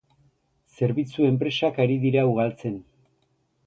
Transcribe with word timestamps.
Zerbitzu 0.77 1.29
enpresak 1.29 1.79
ari 1.87 2.01
dira 2.09 2.27
ugaltzen 2.35 2.85